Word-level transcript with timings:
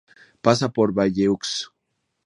Pasa 0.41 0.67
por 0.67 0.91
Bayeux. 0.91 1.69